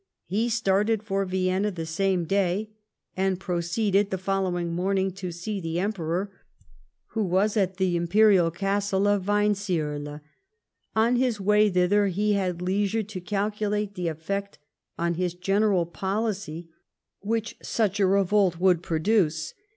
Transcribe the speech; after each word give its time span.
He 0.25 0.49
started 0.49 1.03
for 1.03 1.25
Vienna 1.25 1.69
the 1.69 1.85
same 1.85 2.25
day, 2.25 2.71
and 3.15 3.39
proceeded, 3.39 4.09
the 4.09 4.17
following 4.17 4.73
morning, 4.73 5.11
to 5.11 5.31
see 5.31 5.61
the 5.61 5.79
Emperor, 5.79 6.31
who 7.09 7.23
was 7.23 7.55
at 7.55 7.77
the 7.77 7.95
Imperial 7.95 8.49
castle 8.49 9.05
of 9.05 9.21
^Veinzlerl. 9.25 10.21
On 10.95 11.17
his 11.17 11.39
way 11.39 11.69
thither 11.69 12.07
he 12.07 12.33
had 12.33 12.63
leisure 12.63 13.03
to 13.03 13.21
calculate 13.21 13.93
the 13.93 14.07
effect 14.07 14.57
on 14.97 15.13
his 15.13 15.35
general 15.35 15.85
policy 15.85 16.67
which 17.19 17.55
such 17.61 17.99
a 17.99 18.07
revolt 18.07 18.59
would 18.59 18.81
produce. 18.81 19.53